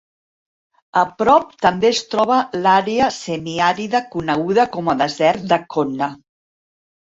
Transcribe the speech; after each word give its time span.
A 1.01 1.01
prop 1.17 1.51
també 1.65 1.87
es 1.95 2.01
troba 2.13 2.37
l'àrea 2.61 3.09
semiàrida 3.19 4.03
coneguda 4.17 4.67
com 4.79 4.91
a 4.95 4.97
Desert 5.03 5.47
d'Accona. 5.53 6.11